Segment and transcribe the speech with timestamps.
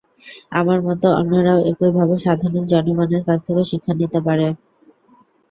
[0.51, 4.47] আমার মতো অন্যরাও একইভাবে সাধারণ জনগণের কাছ থেকে শিক্ষা নিতে পারে।